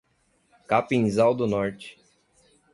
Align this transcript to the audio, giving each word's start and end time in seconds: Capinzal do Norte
Capinzal 0.67 1.35
do 1.35 1.45
Norte 1.45 1.95